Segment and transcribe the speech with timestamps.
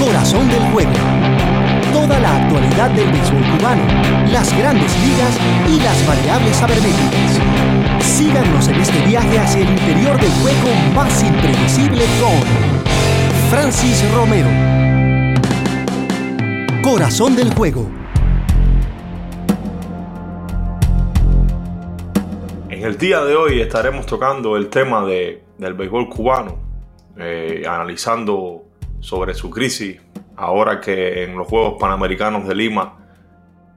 [0.00, 0.92] Corazón del Juego.
[1.92, 3.82] Toda la actualidad del béisbol cubano,
[4.32, 5.38] las grandes ligas
[5.68, 7.38] y las variables sabermétricas.
[8.00, 12.32] Síganos en este viaje hacia el interior del juego más impredecible con
[13.50, 14.48] Francis Romero.
[16.82, 17.86] Corazón del Juego.
[22.70, 26.56] En el día de hoy estaremos tocando el tema de, del béisbol cubano,
[27.18, 28.69] eh, analizando
[29.00, 30.00] sobre su crisis,
[30.36, 32.96] ahora que en los Juegos Panamericanos de Lima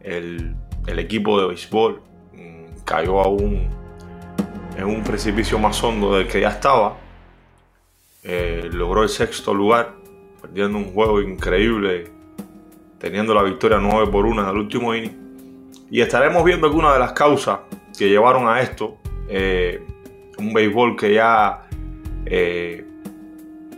[0.02, 0.56] el,
[0.88, 2.02] el equipo de béisbol
[2.34, 3.70] mm, cayó aún
[4.78, 6.98] en un precipicio más hondo del que ya estaba.
[8.24, 9.96] Eh, logró el sexto lugar,
[10.42, 12.10] perdiendo un juego increíble,
[13.00, 15.72] teniendo la victoria 9 por 1 en el último inning.
[15.92, 17.60] Y estaremos viendo algunas de las causas
[17.98, 18.98] que llevaron a esto.
[19.28, 19.86] Eh,
[20.38, 21.68] un béisbol que ya
[22.26, 22.86] eh,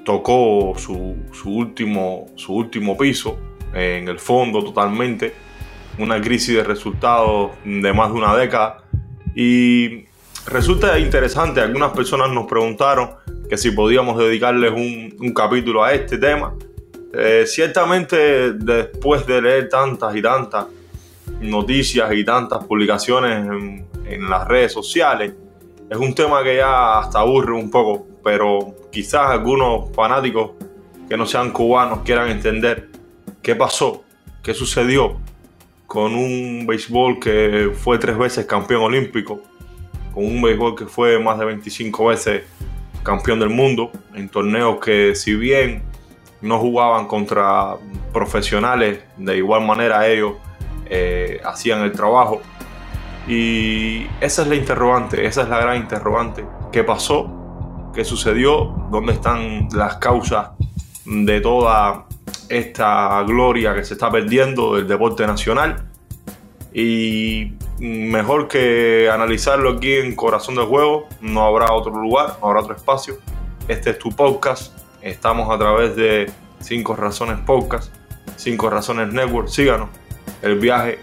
[0.05, 3.37] tocó su, último, su último piso
[3.73, 5.33] en el fondo totalmente.
[5.97, 8.84] Una crisis de resultados de más de una década.
[9.35, 10.05] Y
[10.47, 13.12] resulta interesante, algunas personas nos preguntaron
[13.49, 16.53] que si podíamos dedicarles un, capítulo a este tema.
[17.13, 20.65] Eh, ciertamente después de leer tantas y tantas
[21.40, 25.34] noticias y tantas publicaciones en, en las redes sociales,
[25.90, 30.54] es un tema que ya hasta aburre un poco, pero quizás algunos fanáticos
[31.07, 32.90] que no sean cubanos quieran entender
[33.43, 34.04] qué pasó,
[34.41, 35.20] qué sucedió
[35.85, 39.41] con un béisbol que fue tres veces campeón olímpico,
[40.12, 42.41] con un béisbol que fue más de 25 veces
[43.03, 45.84] campeón del mundo, en torneos que si bien
[46.41, 47.76] no jugaban contra
[48.12, 50.34] profesionales, de igual manera ellos
[50.87, 52.41] eh, hacían el trabajo
[53.27, 56.43] y esa es la interrogante, esa es la gran interrogante.
[56.71, 57.34] ¿Qué pasó?
[57.96, 58.76] ¿Qué sucedió?
[58.91, 60.49] ¿Dónde están las causas
[61.05, 62.05] de toda
[62.49, 65.90] esta gloria que se está perdiendo del deporte nacional?
[66.74, 72.59] Y mejor que analizarlo aquí en Corazón del Juego, no habrá otro lugar, no habrá
[72.59, 73.16] otro espacio.
[73.69, 74.78] Este es tu podcast.
[75.02, 77.94] Estamos a través de 5 Razones Podcast,
[78.36, 79.48] 5 Razones Network.
[79.48, 79.88] Síganos.
[80.42, 81.00] El viaje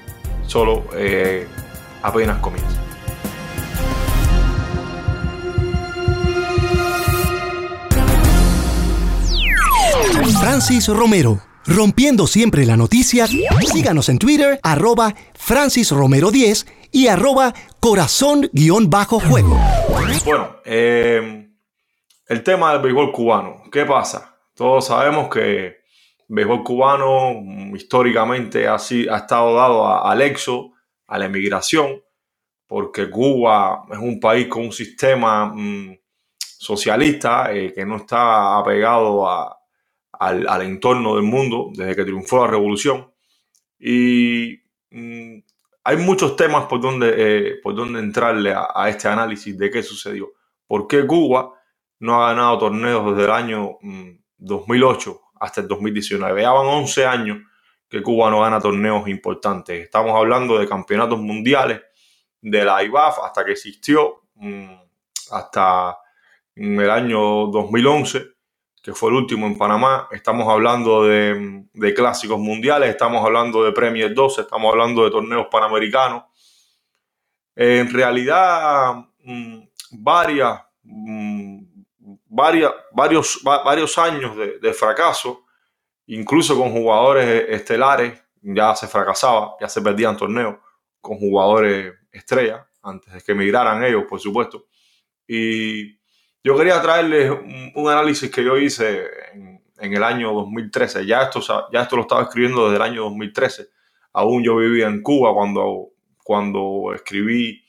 [0.46, 1.48] solo eh,
[2.02, 2.81] apenas comienza.
[10.42, 11.38] Francis Romero.
[11.64, 19.56] Rompiendo siempre la noticia, síganos en Twitter, arroba Francis Romero 10 y arroba corazón-juego.
[20.24, 21.48] Bueno, eh,
[22.26, 23.62] el tema del béisbol cubano.
[23.70, 24.36] ¿Qué pasa?
[24.52, 25.76] Todos sabemos que el
[26.26, 27.40] béisbol cubano
[27.76, 30.72] históricamente ha, ha estado dado al exo
[31.06, 32.02] a la emigración,
[32.66, 35.96] porque Cuba es un país con un sistema mm,
[36.40, 39.61] socialista eh, que no está apegado
[40.22, 43.12] al, entorno del mundo desde que triunfó la revolución.
[43.78, 45.38] Y mm,
[45.84, 50.32] hay muchos temas por donde, eh, por donde entrarle a, este análisis de qué sucedió.
[50.66, 51.52] ¿Por qué Cuba
[51.98, 53.78] no ha ganado torneos desde el año
[54.38, 56.42] 2008 mm, hasta el 2019?
[56.42, 57.38] Ya van 11 años
[57.88, 59.82] que Cuba no gana torneos importantes.
[59.82, 61.80] Estamos hablando de campeonatos mundiales
[62.40, 64.74] de la IBAF hasta que existió, mm,
[65.32, 65.98] hasta
[66.54, 68.31] el año 2011,
[68.82, 70.08] que fue el último en Panamá.
[70.10, 76.24] Estamos hablando de, clásicos mundiales, estamos hablando de Premier 12, estamos hablando de torneos panamericanos.
[77.54, 78.94] En realidad,
[79.24, 79.60] mm,
[79.92, 81.62] varias, mm,
[82.26, 85.44] varias, varios, varios años de fracaso
[86.06, 90.56] incluso con jugadores estelares, ya se fracasaba, ya se perdían torneos
[91.00, 94.66] con jugadores estrellas, antes de que emigraran ellos, por supuesto.
[95.26, 95.98] Y
[96.44, 97.30] yo quería traerles
[97.74, 101.06] un, análisis que yo hice en, el año 2013.
[101.06, 101.40] Ya esto,
[101.72, 103.68] ya esto lo estaba escribiendo desde el año 2013.
[104.12, 105.90] Aún yo vivía en Cuba cuando,
[106.22, 107.64] cuando escribí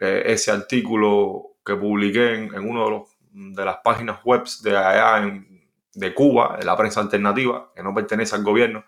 [0.00, 3.08] eh, ese artículo que publiqué en, en uno de, los,
[3.56, 7.92] de las páginas web de allá en, de Cuba, de la prensa alternativa, que no
[7.92, 8.84] pertenece al gobierno,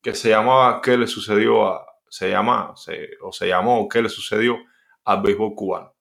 [0.00, 2.74] que se llamaba ¿Qué le sucedió a, se llama,
[3.20, 4.56] o se llamó ¿Qué le sucedió
[5.04, 5.97] al béisbol cubano?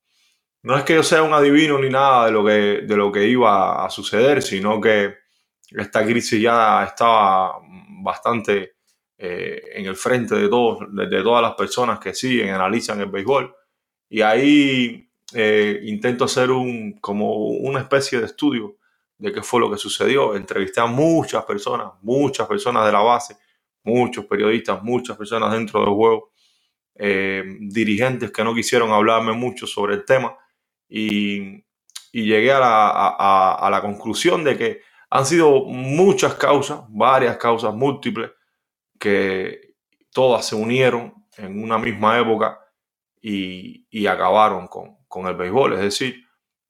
[0.64, 2.52] No es que yo sea un adivino ni nada de lo que,
[2.82, 5.16] de lo que iba a suceder, sino que
[5.70, 7.60] esta crisis ya estaba
[8.02, 8.78] bastante
[9.18, 13.54] eh, en el frente de, todos, de, todas las personas que siguen, analizan el béisbol.
[14.10, 18.78] Y ahí eh, intento hacer un, como una especie de estudio
[19.18, 20.36] de qué fue lo que sucedió.
[20.36, 23.38] Entrevisté a muchas personas, muchas personas de la base,
[23.84, 26.32] muchos periodistas, muchas personas dentro del juego,
[26.96, 30.36] eh, dirigentes que no quisieron hablarme mucho sobre el tema
[30.90, 31.64] y,
[32.12, 38.32] llegué a la, conclusión de que Han sido muchas causas, varias causas múltiples,
[39.00, 39.76] que
[40.12, 42.60] todas se unieron en una misma época
[43.22, 45.74] y, acabaron con, el béisbol.
[45.74, 46.26] Es decir,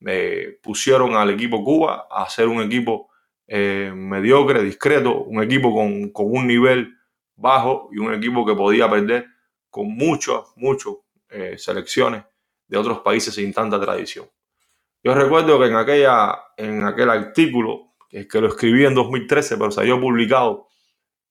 [0.05, 3.09] eh, pusieron al equipo Cuba a ser un equipo
[3.47, 6.93] eh, mediocre, discreto, un equipo con, un nivel
[7.35, 9.27] bajo y un equipo que podía perder
[9.69, 10.93] con muchas, muchas
[11.29, 12.23] eh, selecciones
[12.67, 14.27] de otros países sin tanta tradición.
[15.03, 19.71] Yo recuerdo que en, aquella, en aquel artículo, que, que lo escribí en 2013, pero
[19.71, 20.67] salió publicado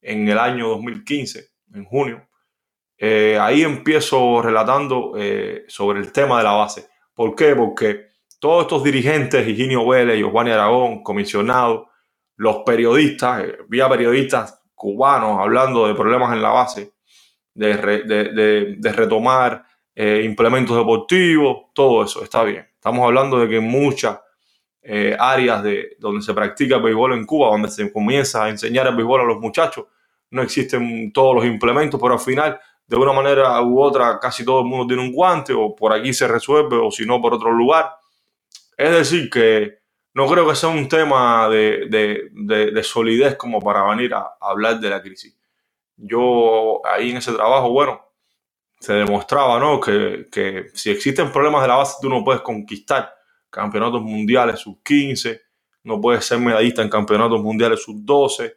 [0.01, 2.27] en el año 2015, en junio,
[2.99, 6.89] eh, ahí empiezo relatando eh, sobre el tema de la base.
[7.15, 7.55] ¿Por qué?
[7.55, 8.07] Porque
[8.39, 11.89] todos estos dirigentes, Higinio Vélez, Giovanni Aragón, comisionados,
[12.37, 16.93] los periodistas, eh, vía periodistas cubanos hablando de problemas en la base,
[17.55, 17.77] de,
[18.79, 19.65] de, retomar
[19.97, 22.69] implementos deportivos, todo eso está bien.
[22.75, 24.21] Estamos hablando de que muchas
[25.19, 28.95] áreas de, donde se practica el béisbol en Cuba, donde se comienza a enseñar el
[28.95, 29.87] béisbol a los muchachos,
[30.31, 34.61] no existen todos los implementos, pero al final de una manera u otra casi todo
[34.61, 37.51] el mundo tiene un guante o por aquí se resuelve o si no por otro
[37.51, 37.91] lugar.
[38.77, 39.79] Es decir, que
[40.15, 45.03] no creo que sea un tema de, solidez como para venir a, hablar de la
[45.03, 45.37] crisis.
[45.97, 48.06] Yo ahí en ese trabajo, bueno,
[48.79, 49.81] se demostraba ¿no?
[49.81, 53.13] que, que si existen problemas de la base, tú no puedes conquistar
[53.51, 55.41] campeonatos mundiales sub 15,
[55.85, 58.57] no puedes ser medallista en campeonatos mundiales sub 12,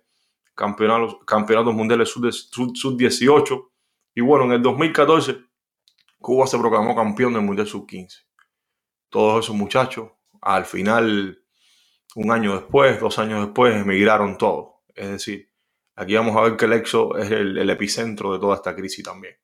[0.56, 3.72] campeonatos, campeonatos mundiales sub, sub 18
[4.16, 5.50] y bueno, en el 2014
[6.20, 8.26] Cuba se proclamó campeón del Mundial Sub-15.
[9.10, 10.12] Todos esos muchachos,
[10.42, 11.42] al final,
[12.16, 14.76] un año después, dos años después, emigraron todos.
[14.94, 15.50] Es decir,
[15.96, 19.36] aquí vamos a ver que el EXO es el, epicentro de toda esta crisis también.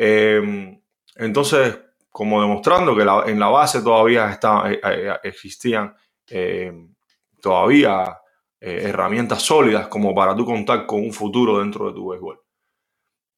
[0.00, 0.80] Em,
[1.16, 1.76] entonces,
[2.08, 5.92] como demostrando que en la base todavía está, eh, eh, existían
[6.28, 6.94] em,
[7.40, 8.16] todavía
[8.60, 12.40] eh, herramientas sólidas como para tú contar con un futuro dentro de tu béisbol.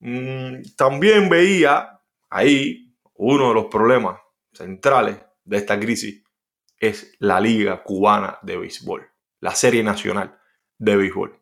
[0.00, 1.98] Mm, también veía
[2.28, 4.20] ahí uno de los problemas
[4.52, 6.22] centrales de esta crisis
[6.78, 9.08] es la Liga Cubana de Béisbol,
[9.40, 10.38] la Serie Nacional
[10.76, 11.40] de Béisbol.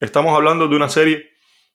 [0.00, 1.30] Estamos hablando de una serie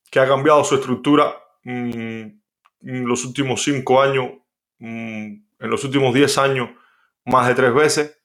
[0.09, 2.40] que ha cambiado su estructura mm,
[2.83, 4.31] en los últimos cinco años,
[4.79, 5.25] mm,
[5.59, 6.69] en los últimos diez años,
[7.25, 8.17] más de tres veces.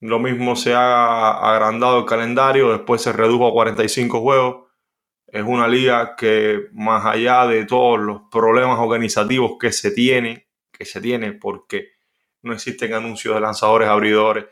[0.00, 4.68] Lo mismo se ha agrandado el calendario, después se redujo a 45 juegos.
[5.28, 10.84] Es una liga que más allá de todos los problemas organizativos que se tienen, que
[10.84, 11.92] se tiene porque
[12.42, 14.46] no existen anuncios de lanzadores abridores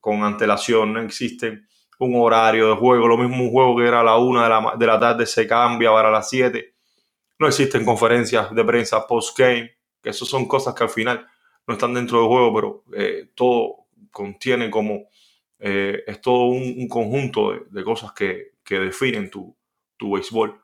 [0.00, 1.62] con antelación, no existe
[1.98, 4.74] un horario de juego, lo mismo un juego que era a la una de la,
[4.76, 6.71] de la tarde se cambia para las 7,
[7.42, 11.26] no existen conferencias de prensa post-game, que eso son cosas que al final
[11.66, 15.08] no están dentro del juego, pero eh, todo contiene como,
[15.58, 19.54] eh, es todo un, conjunto de, cosas que, definen tu,
[20.00, 20.58] béisbol.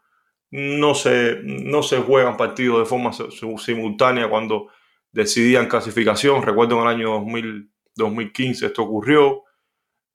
[0.50, 3.12] No se, no se juegan partidos de forma
[3.58, 4.68] simultánea cuando
[5.12, 6.42] decidían clasificación.
[6.42, 9.42] Recuerdo en el año 2000, 2015 esto ocurrió.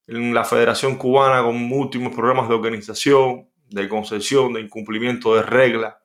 [0.08, 5.96] En la Federación Cubana con múltiples problemas de organización, de concesión, de incumplimiento de reglas.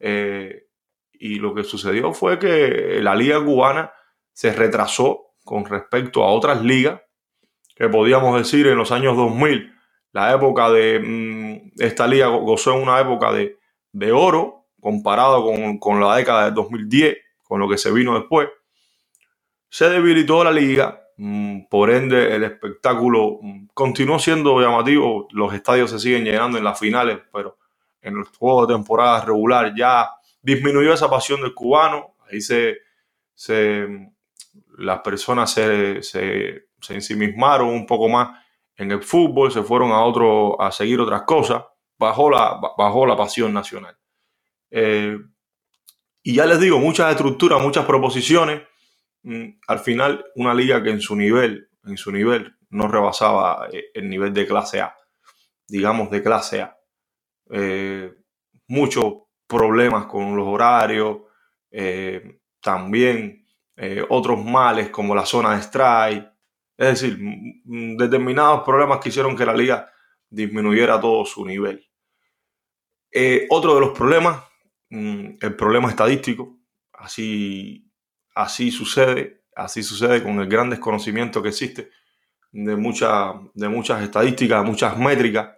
[0.00, 0.66] Eh,
[1.12, 3.92] y lo que sucedió fue que la liga cubana
[4.32, 7.00] se retrasó con respecto a otras ligas
[7.76, 9.74] que podíamos decir en los años 2000
[10.12, 13.56] la época de mm, esta liga gozó en una época de,
[14.12, 15.44] oro comparado
[15.78, 18.48] con, la década de 2010, con lo que se vino después.
[19.68, 25.90] Se debilitó la liga, mm, por ende el espectáculo mm, continuó siendo llamativo, los estadios
[25.90, 27.58] se siguen llenando en las finales, pero
[28.02, 30.10] en el juego de temporada regular ya
[30.42, 32.78] disminuyó esa pasión del cubano, ahí se,
[34.78, 38.38] las personas se, se, se ensimismaron un poco más
[38.76, 41.64] en el fútbol, se fueron a otro a seguir otras cosas,
[41.98, 43.96] bajó la, bajó la pasión nacional.
[44.70, 45.18] Eh,
[46.22, 48.62] y ya les digo, muchas estructuras, muchas proposiciones.
[49.22, 53.86] Mm, al final, una liga que en su nivel, en su nivel, no rebasaba eh,
[53.92, 54.96] el nivel de clase A,
[55.68, 56.79] digamos de clase A.
[57.52, 58.12] Eh,
[58.68, 59.14] muchos
[59.46, 61.18] problemas con los horarios,
[62.60, 63.46] también
[64.08, 66.30] otros males como la zona de strike,
[66.76, 67.18] es decir,
[67.96, 69.90] determinados problemas que hicieron que la liga
[70.30, 71.84] disminuyera todo su nivel.
[73.12, 74.44] Eh, otro de los problemas,
[74.88, 76.58] mm, el problema estadístico,
[76.92, 77.92] así,
[78.34, 81.90] así sucede, así sucede con el gran desconocimiento que existe
[82.52, 82.76] de,
[83.54, 85.50] de muchas estadísticas, muchas métricas.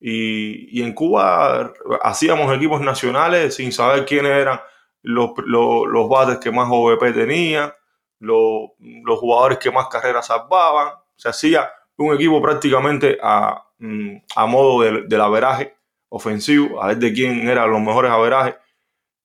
[0.00, 4.60] Y, en Cuba hacíamos equipos nacionales sin saber quiénes eran
[5.02, 7.72] los, los, los bates que más OVP tenían,
[8.18, 8.70] los,
[9.18, 10.94] jugadores que más carreras salvaban.
[11.16, 15.76] Se hacía un equipo prácticamente a, mm, a modo del, del averaje
[16.08, 18.56] ofensivo, a ver de quién eran los mejores averajes.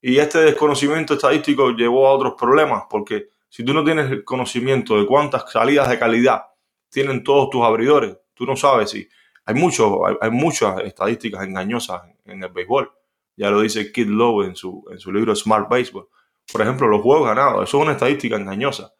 [0.01, 4.99] Y este desconocimiento estadístico llevó a otros problemas, porque si tú no tienes el conocimiento
[4.99, 6.43] de cuántas salidas de calidad
[6.89, 9.07] tienen todos tus abridores, tú no sabes si
[9.45, 12.91] hay, mucho, hay, muchas estadísticas engañosas en, el béisbol.
[13.37, 16.07] Ya lo dice Kid Lowe en su, en su libro Smart Baseball.
[16.51, 18.93] Por ejemplo, los juegos ganados, eso es una estadística engañosa.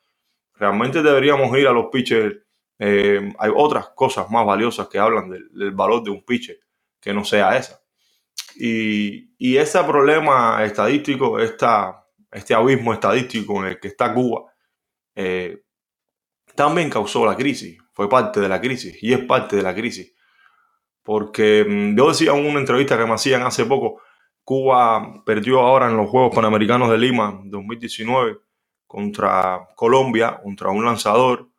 [0.55, 2.35] Realmente deberíamos ir a los pitchers.
[2.77, 6.59] Eh, hay otras cosas más valiosas que hablan del, valor de un pitcher
[6.99, 7.81] que no sea esa.
[8.55, 14.51] Y, ese problema estadístico, esta, este abismo estadístico en el que está Cuba,
[15.13, 15.63] eh,
[16.55, 20.14] también causó la crisis, fue parte de la crisis y es parte de la crisis.
[21.05, 24.01] Porque mm, yo decía en una entrevista que me hacían hace poco,
[24.43, 28.39] Cuba perdió ahora en los Juegos Panamericanos de Lima 2019
[28.87, 31.49] contra Colombia, contra un lanzador.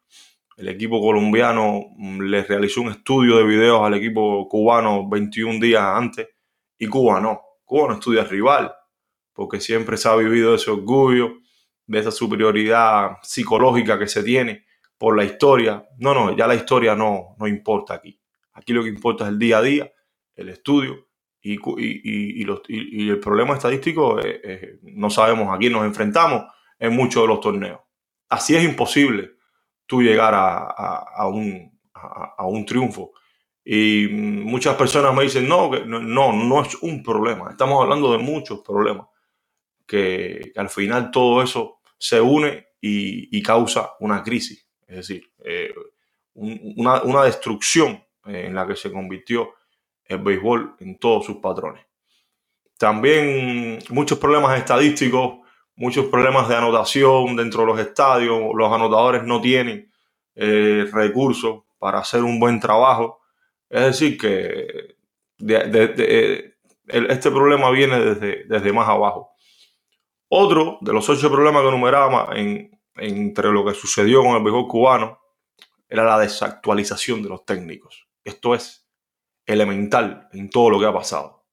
[0.56, 5.82] El equipo colombiano mm, le realizó un estudio de videos al equipo cubano 21 días
[5.82, 6.28] antes
[6.76, 7.40] y Cuba no.
[7.64, 8.74] Cuba no estudia rival
[9.32, 11.34] porque siempre se ha vivido ese orgullo,
[11.86, 14.64] de esa superioridad psicológica que se tiene
[14.98, 15.86] por la historia.
[15.98, 18.18] No, no, ya la historia no, no importa aquí.
[18.56, 19.92] Aquí lo que importa es el día a día,
[20.34, 21.08] el estudio
[21.42, 24.18] y, el problema estadístico
[24.82, 26.44] no sabemos a quién nos enfrentamos
[26.78, 27.80] en muchos de los torneos.
[28.28, 29.32] Así es imposible
[29.84, 33.12] tú llegar a, un, triunfo.
[33.62, 37.50] Y muchas personas me dicen, no, no, no es un problema.
[37.50, 39.06] Estamos hablando de muchos problemas.
[39.86, 44.66] Que, al final todo eso se une y, causa una crisis.
[44.86, 45.74] Es decir, eh,
[46.34, 49.54] una destrucción en la que se convirtió
[50.04, 51.84] el béisbol en todos sus patrones.
[52.78, 55.38] También muchos problemas estadísticos,
[55.76, 58.40] muchos problemas de anotación dentro de los estadios.
[58.54, 59.90] Los anotadores no tienen
[60.34, 63.20] eh, recursos para hacer un buen trabajo.
[63.68, 64.96] Es decir, que
[66.86, 69.30] este problema viene desde, desde, más abajo.
[70.28, 72.30] Otro de los ocho problemas que enumeraba
[72.96, 75.20] entre lo que sucedió con el béisbol cubano
[75.88, 78.05] era la desactualización de los técnicos.
[78.26, 78.84] Esto es
[79.46, 81.46] elemental en todo lo que ha pasado.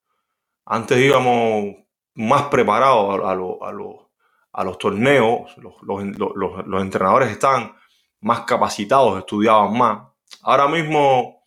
[0.66, 1.76] Antes íbamos
[2.16, 7.76] más preparados a, a, los torneos, los, entrenadores estaban
[8.22, 10.08] más capacitados, estudiaban más.
[10.42, 11.44] Ahora mismo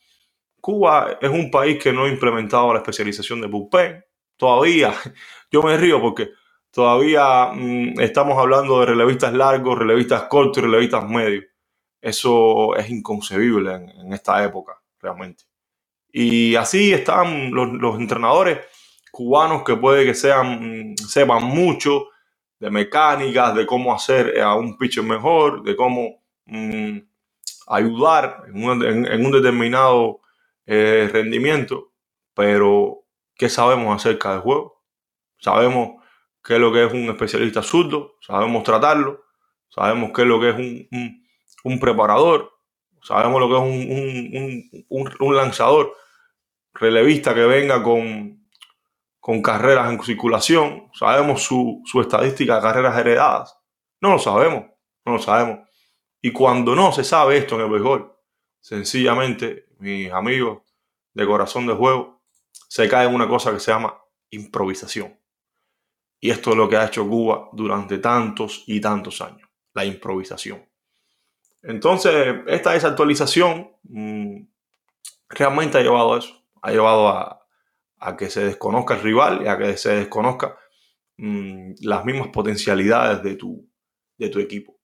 [0.60, 4.04] Cuba es un país que no ha implementado la especialización de bullpen.
[4.36, 4.94] Todavía,
[5.50, 6.30] yo me río porque
[6.70, 11.46] todavía mm, estamos hablando de relevistas largos, relevistas cortos y relevistas medios.
[12.00, 14.80] Eso es inconcebible en esta época
[16.18, 18.60] Y así están los, entrenadores
[19.10, 22.08] cubanos que puede que sean, sepan mucho
[22.58, 26.98] de mecánicas, de cómo hacer a un pitcher mejor, de cómo mm,
[27.66, 30.20] ayudar en un, determinado
[30.64, 31.92] eh, rendimiento,
[32.34, 34.82] pero ¿qué sabemos acerca del juego?
[35.38, 36.02] Sabemos
[36.42, 39.24] qué es lo que es un especialista zurdo, sabemos tratarlo,
[39.68, 40.88] sabemos qué es lo que es
[41.64, 42.55] un preparador,
[43.06, 45.96] Sabemos lo que es un, lanzador
[46.74, 48.48] relevista que venga con,
[49.20, 50.90] con, carreras en circulación.
[50.92, 53.56] Sabemos su, estadística de carreras heredadas.
[54.00, 54.64] No lo sabemos,
[55.04, 55.68] no lo sabemos.
[56.20, 58.12] Y cuando no se sabe esto en el béisbol,
[58.60, 60.62] sencillamente, mis amigos
[61.14, 62.24] de corazón de juego,
[62.66, 63.96] se cae en una cosa que se llama
[64.30, 65.16] improvisación.
[66.18, 70.66] Y esto es lo que ha hecho Cuba durante tantos y tantos años, la improvisación.
[71.66, 74.42] Entonces, esta desactualización mm,
[75.28, 76.32] realmente ha llevado a eso,
[76.62, 77.42] ha llevado a,
[78.16, 80.56] que se desconozca el rival y a que se desconozca
[81.16, 83.68] mm, las mismas potencialidades de tu,
[84.16, 84.78] de tu equipo.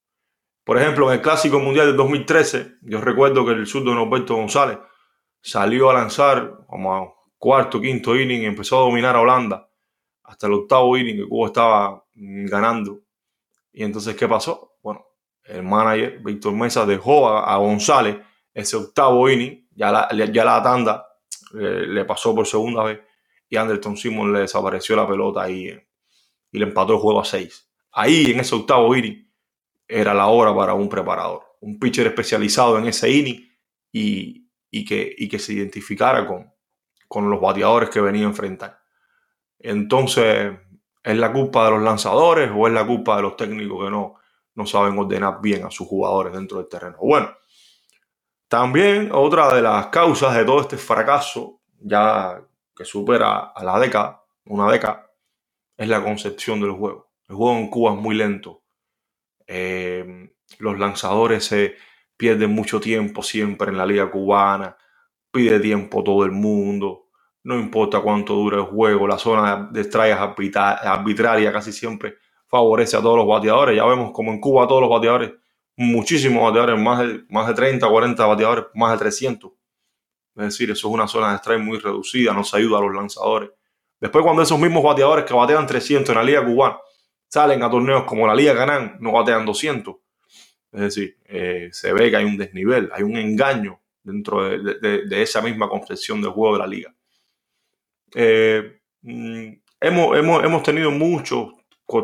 [0.64, 4.78] Por ejemplo, en el Clásico Mundial de 2013, yo recuerdo que el surdo Norberto González
[5.40, 9.68] salió a lanzar como a cuarto, quinto inning empezó a dominar a Holanda
[10.24, 13.02] hasta el octavo inning que Cuba estaba mm, ganando.
[13.72, 14.71] Y entonces, ¿qué pasó?
[15.52, 18.16] El manager Víctor Mesa dejó a, González
[18.54, 21.06] ese octavo inning, ya la, ya la tanda
[21.54, 23.00] eh, le pasó por segunda vez
[23.48, 27.70] y Anderson Simon le desapareció la pelota y, y le empató el juego a seis.
[27.92, 29.30] Ahí en ese octavo inning
[29.86, 33.46] era la hora para un preparador, un pitcher especializado en ese inning
[33.92, 36.50] y, que, y que se identificara con,
[37.06, 38.80] con los bateadores que venía a enfrentar.
[39.58, 40.52] Entonces,
[41.02, 44.14] ¿es la culpa de los lanzadores o es la culpa de los técnicos que no,
[44.54, 46.96] no saben ordenar bien a sus jugadores dentro del terreno.
[47.00, 47.34] Bueno,
[48.48, 52.40] también otra de las causas de todo este fracaso, ya
[52.76, 55.10] que supera a la década, una década,
[55.76, 57.12] es la concepción del juego.
[57.28, 58.62] El juego en Cuba es muy lento.
[59.46, 61.76] Eh, los lanzadores se
[62.16, 64.76] pierde mucho tiempo siempre en la liga cubana,
[65.30, 67.08] pide tiempo todo el mundo,
[67.44, 72.18] no importa cuánto dure el juego, la zona de estrellas arbitraria casi siempre
[72.52, 73.74] favorece a todos los bateadores.
[73.74, 75.32] Ya vemos como en Cuba todos los bateadores,
[75.74, 79.50] muchísimos bateadores, más de, más de 30, 40 bateadores, más de 300.
[80.36, 82.94] Es decir, eso es una zona de strike muy reducida, no se ayuda a los
[82.94, 83.50] lanzadores.
[83.98, 86.76] Después cuando esos mismos bateadores que batean 300 en la liga cubana
[87.26, 89.94] salen a torneos como la Liga Ganan, no batean 200.
[90.72, 95.40] Es decir, eh, se ve que hay un desnivel, hay un engaño dentro de, esa
[95.40, 96.94] misma concepción del juego de la liga.
[98.14, 101.54] Eh, mm, hemos, hemos, hemos, tenido muchos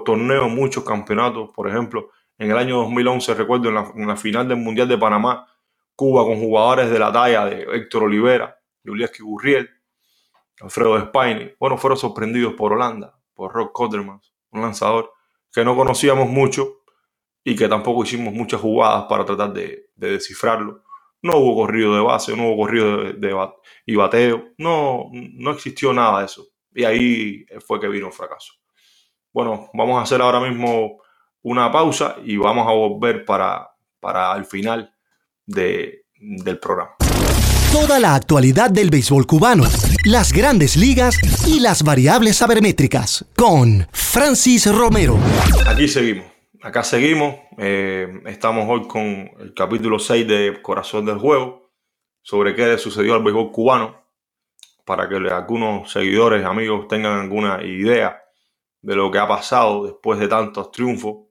[0.04, 1.50] torneos, muchos campeonatos.
[1.54, 5.47] Por ejemplo, en el año 2011, recuerdo, en la, final del Mundial de Panamá,
[5.97, 9.68] Cuba con jugadores de la talla de Héctor Olivera, Julieski Gurriel,
[10.61, 15.12] Alfredo Spine, bueno, fueron sorprendidos por Holanda, por Rock Cotterman, un lanzador
[15.52, 16.83] que no conocíamos mucho
[17.42, 20.85] y que tampoco hicimos muchas jugadas para tratar de, descifrarlo.
[21.23, 23.50] No hubo corrido de base, no hubo corrido de,
[23.87, 26.47] y bateo, no, no existió nada de eso.
[26.73, 28.58] Y ahí fue que vino el fracaso.
[29.38, 31.00] Bueno, vamos a hacer ahora mismo
[31.42, 34.92] una pausa y vamos a volver para, para el final
[35.47, 36.97] de, del programa.
[37.73, 39.62] Toda la actualidad del béisbol cubano,
[40.04, 41.16] las grandes ligas
[41.47, 45.16] y las variables sabermétricas con Francis Romero.
[45.68, 46.26] Aquí seguimos,
[46.61, 47.37] acá seguimos.
[47.59, 51.71] Eh, estamos hoy con el capítulo 6 de Corazón del Juego
[52.23, 54.02] sobre qué le sucedió al béisbol cubano
[54.85, 58.21] para que algunos seguidores, amigos tengan alguna idea
[58.82, 61.28] de lo que ha pasado después de tantos triunfos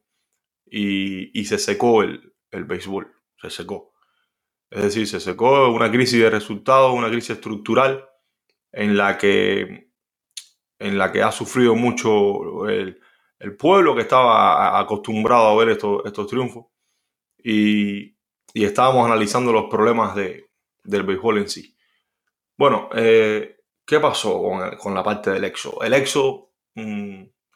[0.65, 3.11] y, se secó el, el, béisbol,
[3.41, 3.93] se secó.
[4.69, 8.07] Es decir, se secó una crisis de resultados, una crisis estructural
[8.71, 9.91] en la que,
[10.79, 13.01] en la que ha sufrido mucho el,
[13.57, 16.65] pueblo que estaba acostumbrado a ver estos, estos triunfos
[17.43, 18.15] y,
[18.53, 20.49] estábamos analizando los problemas de,
[20.83, 21.77] del béisbol en sí.
[22.57, 24.41] Bueno, eh, ¿qué pasó
[24.81, 25.83] con, la parte del EXO?
[25.83, 26.53] El EXO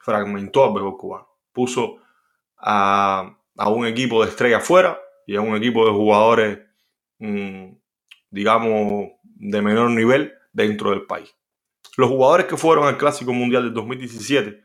[0.03, 1.28] fragmentó al béisbol cubano.
[1.52, 1.97] Puso
[2.58, 6.60] a, un equipo de estrella afuera y a un equipo de jugadores,
[7.19, 7.73] mm,
[8.30, 11.34] digamos, de menor nivel dentro del país.
[11.97, 14.63] Los jugadores que fueron al Clásico Mundial del 2017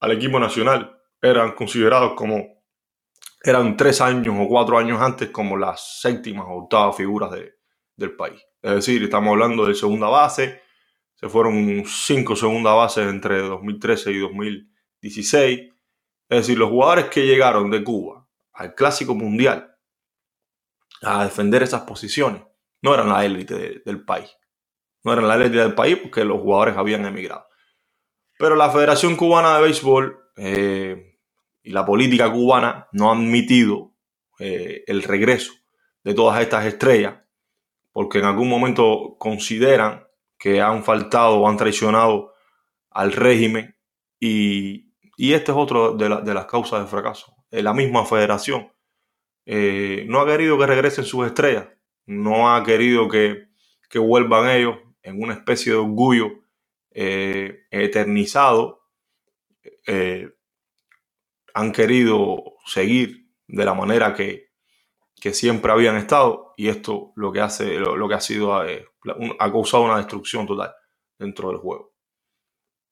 [0.00, 2.62] al equipo nacional eran considerados como,
[3.42, 7.30] eran tres años o cuatro años antes como las séptimas o octavas figuras
[7.96, 8.42] del país.
[8.62, 10.62] Es decir, estamos hablando de segunda base,
[11.22, 15.72] se fueron cinco segunda bases entre 2013 y 2017 16.
[16.28, 19.76] Es decir, los jugadores que llegaron de Cuba al Clásico Mundial
[21.02, 22.42] a defender esas posiciones
[22.80, 24.30] no eran la élite del país.
[25.04, 27.46] No eran la élite del país porque los jugadores habían emigrado.
[28.38, 31.18] Pero la Federación Cubana de Béisbol eh,
[31.62, 33.92] y la política cubana no han admitido
[34.38, 35.52] eh, el regreso
[36.02, 37.16] de todas estas estrellas
[37.92, 40.06] porque en algún momento consideran
[40.42, 42.32] que han faltado o han traicionado
[42.90, 43.76] al régimen
[44.18, 47.36] y, y este es otro de, las causas del fracaso.
[47.52, 48.72] Eh, la misma federación
[49.46, 51.68] eh, no ha querido que regresen sus estrellas,
[52.06, 53.52] no ha querido que,
[53.94, 56.32] vuelvan ellos en una especie de orgullo
[56.90, 58.80] eh, eternizado.
[61.54, 64.41] han querido seguir de la manera que,
[65.32, 69.98] siempre habían estado y esto lo que hace lo, que ha sido ha causado una
[69.98, 70.74] destrucción total
[71.18, 71.92] dentro del juego.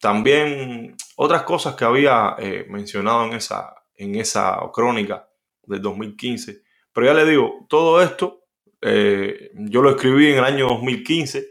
[0.00, 5.28] También otras cosas que había eh, mencionado en esa, en esa crónica
[5.64, 6.62] del 2015.
[6.92, 8.44] Pero ya le digo, todo esto
[8.80, 11.46] eh, yo lo escribí en el año 2015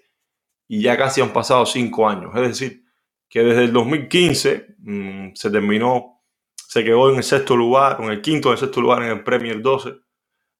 [0.68, 2.32] y ya casi han pasado cinco años.
[2.36, 2.86] Es decir,
[3.30, 6.24] que desde el 2015 mm, se terminó,
[6.56, 9.24] se quedó en el sexto lugar, en el quinto, en el sexto lugar en el
[9.24, 9.94] Premier 12.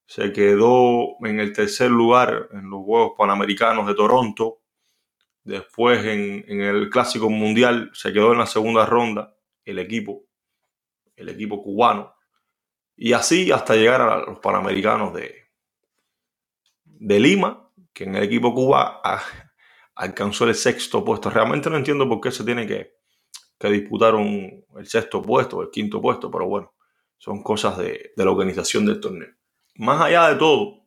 [0.10, 4.60] Se quedó en el tercer lugar en los Juegos Panamericanos de Toronto
[5.50, 10.26] Después en, el Clásico Mundial se quedó en la segunda ronda el equipo,
[11.16, 12.14] el equipo cubano.
[12.96, 15.50] Y así hasta llegar a los Panamericanos de,
[17.20, 19.02] Lima, que en el equipo Cuba
[19.96, 21.32] alcanzó el sexto puesto.
[21.32, 22.98] Realmente no entiendo por qué se tiene que,
[23.58, 26.76] que disputar el sexto puesto, el quinto puesto, pero bueno,
[27.18, 29.39] son cosas de, de la organización del torneo.
[29.80, 30.84] Más allá de todo,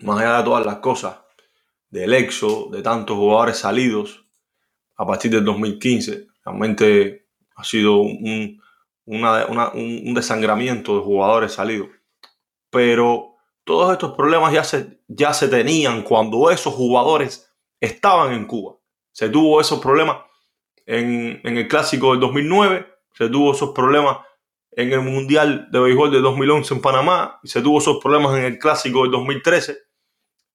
[0.00, 1.16] más allá de todas las cosas,
[1.90, 4.24] del EXO, de tantos jugadores salidos
[4.96, 6.26] a partir del 2015.
[6.44, 8.62] Realmente ha sido un,
[9.06, 11.88] un desangramiento de jugadores salidos.
[12.70, 18.76] Pero todos estos problemas ya se, ya se tenían cuando esos jugadores estaban en Cuba.
[19.10, 20.18] Se tuvo esos problemas
[20.84, 24.18] en, el clásico del 2009, se tuvo esos problemas
[24.78, 28.44] en el Mundial de Béisbol de 2011 en Panamá y se tuvo esos problemas en
[28.44, 29.76] el Clásico de 2013.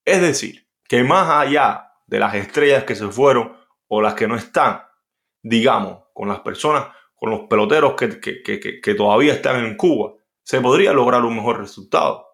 [0.02, 3.54] Es decir, que más allá de las estrellas que se fueron
[3.86, 4.80] o las que no están,
[5.42, 10.94] digamos, con las personas, con los peloteros que, que todavía están en Cuba, se podría
[10.94, 12.26] lograr un mejor resultado,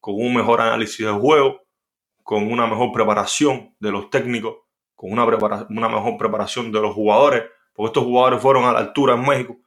[0.00, 1.60] con un mejor análisis del juego,
[2.22, 4.60] con una mejor preparación de los técnicos,
[4.94, 7.42] con una, una mejor preparación de los jugadores,
[7.74, 9.58] porque estos jugadores fueron a la altura en México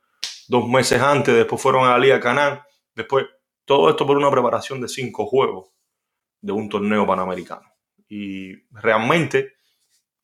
[0.52, 2.62] dos meses antes, después fueron a la Liga Canán,
[2.94, 3.26] después
[3.64, 5.72] todo esto por una preparación de cinco juegos
[6.42, 7.74] de un torneo panamericano.
[8.10, 9.54] Y realmente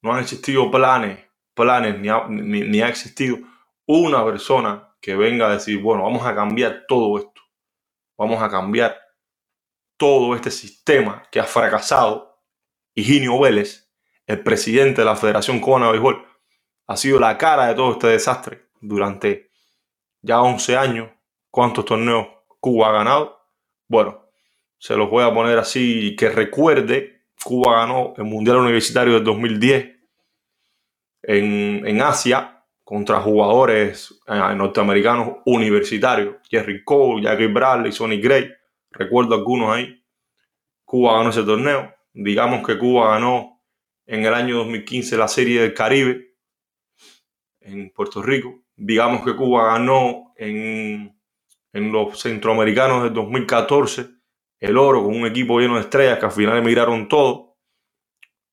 [0.02, 1.18] no han existido planes,
[1.54, 2.10] planes, ni
[2.42, 3.38] ni, ni ha existido
[3.86, 7.40] una persona que venga a decir, bueno, vamos a cambiar todo esto,
[8.18, 8.98] vamos a cambiar
[9.96, 12.38] todo este sistema que ha fracasado
[12.94, 13.90] Higinio Vélez,
[14.26, 16.22] el presidente de la Federación Cubana de Béisbol,
[16.86, 19.47] ha sido la cara de todo este desastre durante
[20.22, 21.10] ya 11 años.
[21.50, 22.26] ¿Cuántos torneos
[22.60, 23.40] Cuba ha ganado?
[23.88, 24.24] Bueno,
[24.78, 29.96] se los voy a poner así que recuerde, Cuba ganó el Mundial Universitario del 2010
[31.22, 38.50] en, en Asia contra jugadores eh, norteamericanos universitarios, Jerry Cole, Jackie Bradley, Sonny Gray,
[38.90, 40.02] recuerdo algunos ahí.
[40.84, 43.62] Cuba ganó ese torneo digamos que Cuba ganó
[44.06, 46.34] en el año 2015 la Serie del Caribe
[47.60, 48.62] en Puerto Rico.
[48.80, 51.18] Digamos que Cuba ganó en,
[51.72, 54.08] los centroamericanos del 2014
[54.60, 57.56] el oro con un equipo lleno de estrellas que al final emigraron todo.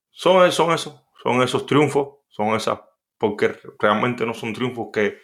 [0.09, 2.79] Son, son esos, son esos triunfos, son esas,
[3.19, 5.19] porque realmente no son triunfos que,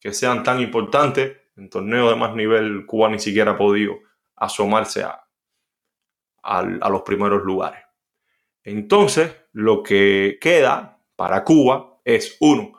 [0.00, 1.36] que sean tan importantes.
[1.56, 3.96] En torneos de más nivel, Cuba ni siquiera ha podido
[4.36, 5.24] asomarse a,
[6.42, 7.82] a los primeros lugares.
[8.62, 12.77] Entonces, lo que queda para Cuba es, uno,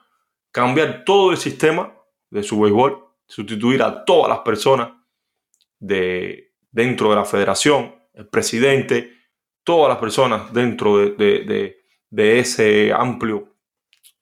[0.51, 1.95] cambiar todo el sistema
[2.29, 4.91] de su béisbol, sustituir a todas las personas
[5.79, 9.13] de, dentro de la federación, el presidente,
[9.63, 11.75] todas las personas dentro de,
[12.11, 13.55] ese amplio,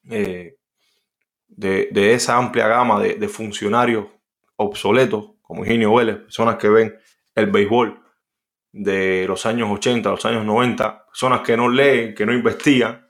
[0.09, 0.57] eh,
[1.47, 4.05] de, esa amplia gama de, funcionarios
[4.57, 6.95] obsoletos, como Eugenio Vélez, personas que ven
[7.35, 8.01] el béisbol
[8.71, 13.07] de los años 80, los años 90, personas que no leen, que no investigan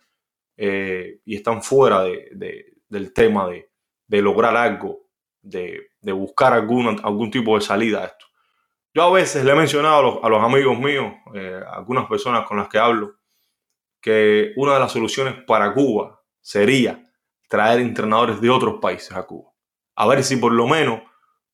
[0.56, 2.04] eh, y están fuera
[2.90, 5.10] del tema de, lograr algo,
[5.42, 8.26] de, buscar algún, algún tipo de salida a esto.
[8.94, 12.68] Yo a veces le he mencionado a los, amigos míos, eh, algunas personas con las
[12.68, 13.16] que hablo,
[14.02, 17.04] que una de las soluciones para Cuba sería
[17.48, 19.52] traer entrenadores de otros países a Cuba.
[19.96, 21.02] A ver si por lo menos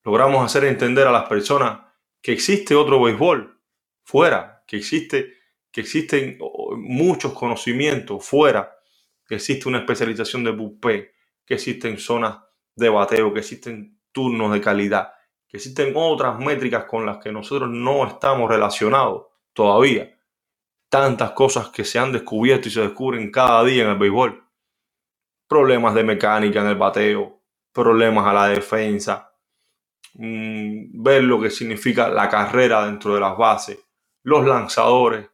[0.04, 1.82] logramos hacer entender a las personas
[2.22, 3.60] que existe otro béisbol,
[4.04, 5.34] fuera, que existe,
[5.72, 6.38] que existen
[6.78, 8.78] muchos conocimientos fuera,
[9.26, 11.10] que existe una especialización de bullpen,
[11.46, 12.40] que existen zonas
[12.76, 15.14] de bateo, que existen turnos de calidad,
[15.48, 20.18] que existen otras métricas con las que nosotros no estamos relacionados todavía.
[20.90, 24.44] Tantas cosas que se han descubierto y se descubren cada día en el béisbol.
[25.48, 29.34] Problemas de mecánica en el bateo, problemas a la defensa,
[30.14, 33.80] mm, ver lo que significa la carrera dentro de las bases,
[34.24, 35.30] los lanzadores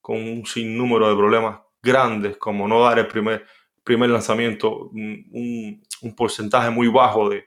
[0.00, 3.44] con un sinnúmero de problemas grandes, como no dar el primer,
[3.86, 5.80] primer lanzamiento, un,
[6.16, 7.46] porcentaje muy bajo de,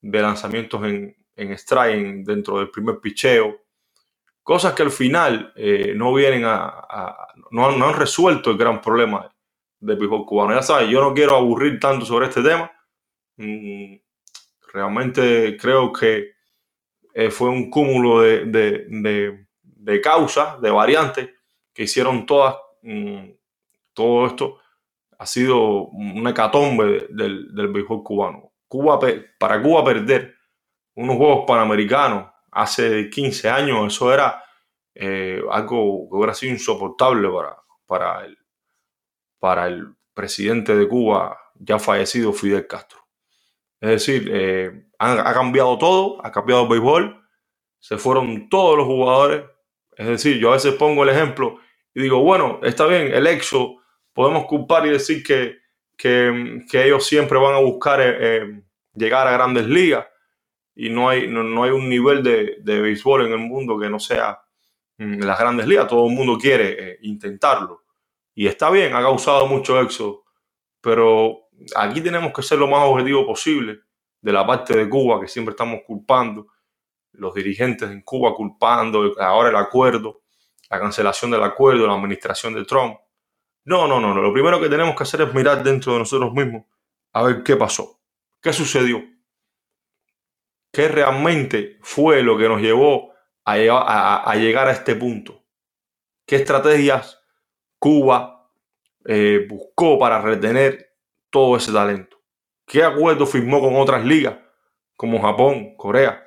[0.00, 3.60] lanzamientos en, en strike dentro del primer picheo.
[4.44, 7.16] Cosas que al final eh, no vienen a,
[7.50, 9.28] no, han, resuelto el gran problema
[9.80, 10.54] del béisbol cubano.
[10.54, 12.70] Ya sabes, yo no quiero aburrir tanto sobre este tema.
[13.36, 13.96] Mm,
[14.72, 16.32] realmente creo que
[17.12, 21.28] eh, fue un cúmulo de, de causas, de variantes
[21.74, 23.30] que hicieron todas, mm,
[23.94, 24.61] todo esto
[25.22, 28.52] ha sido una hecatombe del, del béisbol cubano.
[28.66, 28.98] Cuba,
[29.38, 30.34] para Cuba perder
[30.96, 34.42] unos Juegos Panamericanos hace 15 años, eso era
[34.96, 37.56] eh, algo que hubiera sido insoportable para,
[37.86, 38.36] para, el,
[39.38, 42.98] para el presidente de Cuba ya fallecido, Fidel Castro.
[43.80, 47.24] Es decir, eh, ha, ha cambiado todo, ha cambiado el béisbol,
[47.78, 49.44] se fueron todos los jugadores,
[49.96, 51.58] es decir, yo a veces pongo el ejemplo
[51.94, 53.81] y digo, bueno, está bien, el EXO,
[54.12, 55.58] podemos culpar y decir que,
[55.96, 58.62] que, ellos siempre van a buscar eh, eh,
[58.94, 60.06] llegar a grandes ligas
[60.74, 63.98] y no hay, no, hay un nivel de, de, béisbol en el mundo que no
[63.98, 64.40] sea
[64.98, 65.86] mm, las grandes ligas.
[65.86, 67.82] Todo el mundo quiere eh, intentarlo.
[68.34, 70.24] Y está bien, ha causado mucho éxodo,
[70.80, 73.80] pero aquí tenemos que ser lo más objetivo posible
[74.22, 76.46] de la parte de Cuba, que siempre estamos culpando
[77.12, 80.22] los dirigentes en Cuba culpando ahora el acuerdo,
[80.70, 82.96] la cancelación del acuerdo, la administración de Trump.
[83.64, 84.22] No, no, no, no.
[84.22, 86.64] Lo primero que tenemos que hacer es mirar dentro de nosotros mismos
[87.12, 88.00] a ver qué pasó,
[88.40, 89.02] qué sucedió.
[90.72, 93.12] qué realmente fue lo que nos llevó
[93.44, 95.44] a, llegar a este punto.
[96.26, 97.20] ¿Qué estrategias
[97.78, 98.50] Cuba
[99.04, 100.96] eh, buscó para retener
[101.30, 102.16] todo ese talento?
[102.66, 104.38] ¿Qué acuerdo firmó con otras ligas
[104.96, 106.26] como Japón, Corea,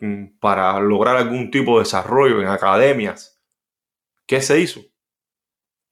[0.00, 3.40] mm, para lograr algún tipo de desarrollo en academias?
[4.26, 4.82] ¿Qué se hizo?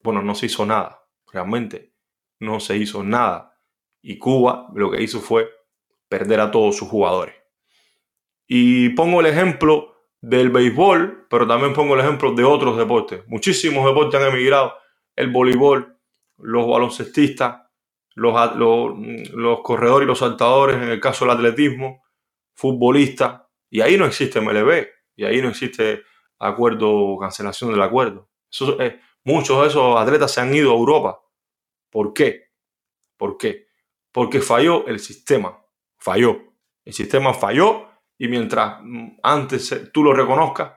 [0.07, 1.03] Bueno, no se hizo nada.
[1.33, 1.93] Realmente
[2.39, 3.59] no se hizo nada.
[4.01, 5.51] Y Cuba lo que hizo fue
[6.09, 7.35] perder a todos sus jugadores.
[8.47, 13.27] Y pongo el ejemplo del béisbol, pero también pongo el ejemplo de otros deportes.
[13.27, 14.75] Muchísimos deportes han emigrado.
[15.17, 15.99] El voleibol,
[16.39, 17.63] los baloncestistas,
[18.15, 18.57] los,
[19.33, 22.05] los, corredores y los saltadores, en el caso del atletismo,
[22.55, 23.43] futbolistas.
[23.71, 24.87] Y ahí no existe MLB.
[25.17, 26.05] Y ahí no existe
[26.39, 28.29] acuerdo, cancelación del acuerdo.
[29.27, 31.21] Muchos de esos atletas se han ido a Europa.
[31.91, 32.53] ¿Por qué?
[33.17, 33.67] ¿Por qué?
[34.13, 35.63] Porque falló el sistema.
[35.99, 36.55] Falló.
[36.85, 40.73] El sistema falló y mientras mm, antes tú lo reconozcas,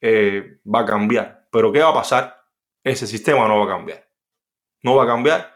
[0.00, 1.48] eh, va a cambiar.
[1.52, 2.36] Pero ¿qué va a pasar?
[2.82, 4.08] Ese sistema no va a cambiar.
[4.82, 5.54] No va a cambiar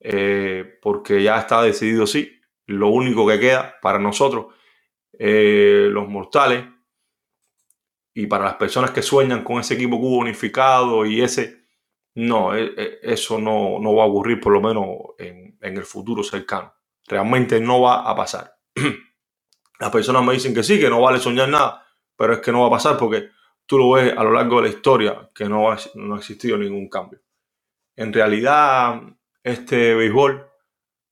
[0.00, 2.38] eh, porque ya está decidido sí.
[2.66, 4.54] Lo único que queda para nosotros,
[5.18, 6.64] eh, los mortales,
[8.14, 11.61] y para las personas que sueñan con ese equipo cubo unificado y ese,
[12.14, 14.86] no, eso no, no, va a ocurrir por lo menos
[15.18, 16.74] en, en el futuro cercano.
[17.06, 18.54] Realmente no va a pasar.
[19.80, 21.84] Las personas me dicen que sí, que no vale soñar nada,
[22.16, 23.30] pero es que no va a pasar porque
[23.66, 26.58] tú lo ves a lo largo de la historia que no ha, no ha existido
[26.58, 27.20] ningún cambio.
[27.96, 29.02] En realidad,
[29.42, 30.46] este béisbol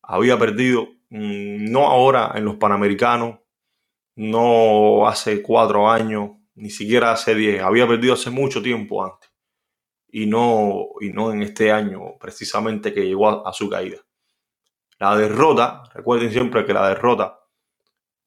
[0.02, 3.38] había perdido, mm, no ahora en los Panamericanos,
[4.16, 9.29] no hace cuatro años, ni siquiera hace diez, había perdido hace mucho tiempo antes.
[10.12, 13.98] Y no, y no en este año precisamente que llegó a su caída.
[15.00, 17.40] La derrota, recuerden siempre que la derrota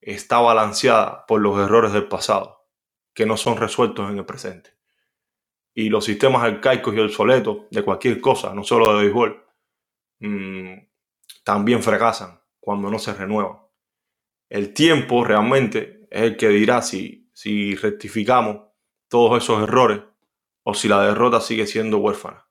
[0.01, 2.65] está balanceada por los errores del pasado,
[3.13, 4.71] que no son resueltos en el presente.
[5.75, 9.45] Y los sistemas arcaicos y obsoletos de cualquier cosa, no solo de béisbol,
[10.19, 10.73] mm,
[11.43, 13.59] también fracasan cuando no se renuevan.
[14.49, 18.67] El tiempo realmente es el que dirá si, si rectificamos
[19.07, 20.01] todos esos errores
[20.63, 22.47] o si la derrota sigue siendo huérfana.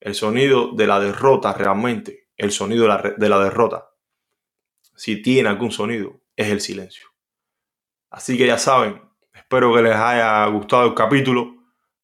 [0.00, 3.90] El sonido de la derrota realmente, el sonido de la, de la derrota,
[4.94, 7.08] si tiene algún sonido, es el silencio.
[8.10, 11.54] Así que ya saben, espero que les haya gustado el capítulo,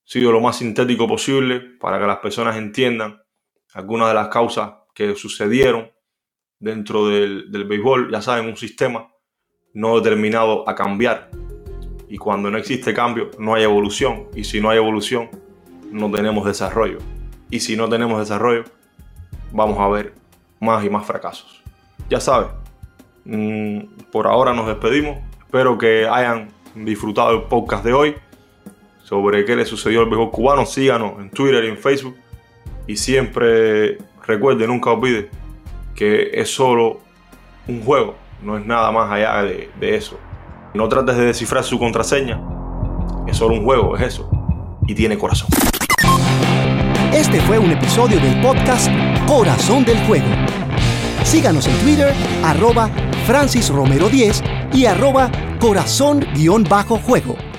[0.02, 3.22] sido lo más sintético posible para que las personas entiendan
[3.74, 5.92] algunas de las causas que sucedieron
[6.58, 8.10] dentro del, del béisbol.
[8.10, 9.08] Ya saben, un sistema
[9.72, 11.30] no determinado a cambiar.
[12.10, 14.26] Y cuando no existe cambio, no hay evolución.
[14.34, 15.30] Y si no hay evolución,
[15.90, 16.98] no tenemos desarrollo.
[17.48, 18.64] Y si no tenemos desarrollo,
[19.52, 20.12] vamos a ver
[20.60, 21.62] más y más fracasos.
[22.10, 22.48] Ya saben,
[23.24, 25.18] Mm, por ahora nos despedimos.
[25.40, 28.16] Espero que hayan disfrutado el podcast de hoy
[29.04, 30.66] sobre qué le sucedió al mejor cubano.
[30.66, 32.16] Síganos en Twitter y en Facebook.
[32.86, 35.30] Y siempre recuerde, nunca olvide
[35.94, 37.00] que es solo
[37.68, 40.18] un juego, no es nada más allá de eso.
[40.72, 42.40] No trates de descifrar su contraseña,
[43.26, 44.30] es solo un juego, es eso.
[44.86, 45.48] Y tiene corazón.
[47.12, 48.88] Este fue un episodio del podcast
[49.26, 50.28] Corazón del Juego.
[51.24, 52.88] Síganos en Twitter, arroba
[53.26, 55.28] Francis Romero 10 y arroba
[55.58, 57.49] corazón-juego.